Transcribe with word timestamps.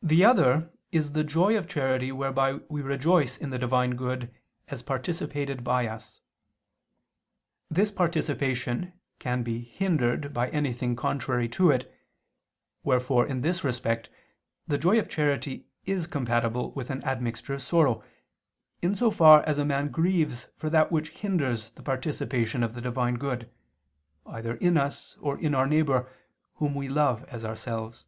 The 0.00 0.24
other 0.24 0.70
is 0.92 1.10
the 1.10 1.24
joy 1.24 1.58
of 1.58 1.66
charity 1.66 2.12
whereby 2.12 2.60
we 2.68 2.82
rejoice 2.82 3.36
in 3.36 3.50
the 3.50 3.58
Divine 3.58 3.96
good 3.96 4.32
as 4.68 4.80
participated 4.80 5.64
by 5.64 5.88
us. 5.88 6.20
This 7.68 7.90
participation 7.90 8.92
can 9.18 9.42
be 9.42 9.58
hindered 9.62 10.32
by 10.32 10.50
anything 10.50 10.94
contrary 10.94 11.48
to 11.48 11.72
it, 11.72 11.92
wherefore, 12.84 13.26
in 13.26 13.40
this 13.40 13.64
respect, 13.64 14.08
the 14.68 14.78
joy 14.78 15.00
of 15.00 15.08
charity 15.10 15.66
is 15.84 16.06
compatible 16.06 16.70
with 16.74 16.90
an 16.90 17.02
admixture 17.04 17.54
of 17.54 17.62
sorrow, 17.62 18.04
in 18.80 18.94
so 18.94 19.10
far 19.10 19.42
as 19.48 19.58
a 19.58 19.64
man 19.64 19.88
grieves 19.88 20.46
for 20.56 20.70
that 20.70 20.92
which 20.92 21.10
hinders 21.10 21.70
the 21.70 21.82
participation 21.82 22.62
of 22.62 22.74
the 22.74 22.80
Divine 22.80 23.16
good, 23.16 23.50
either 24.26 24.54
in 24.54 24.76
us 24.76 25.16
or 25.20 25.36
in 25.40 25.56
our 25.56 25.66
neighbor, 25.66 26.08
whom 26.54 26.76
we 26.76 26.88
love 26.88 27.24
as 27.24 27.44
ourselves. 27.44 28.06